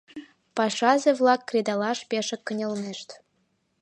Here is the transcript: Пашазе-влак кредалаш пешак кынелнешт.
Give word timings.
Пашазе-влак 0.55 1.41
кредалаш 1.49 1.99
пешак 2.09 2.41
кынелнешт. 2.47 3.09